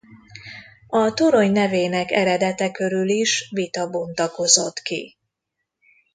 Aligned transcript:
A 0.87 1.13
torony 1.13 1.51
nevének 1.51 2.11
eredete 2.11 2.71
körül 2.71 3.09
is 3.09 3.47
vita 3.51 3.89
bontakozott 3.89 4.79
ki. 4.79 5.17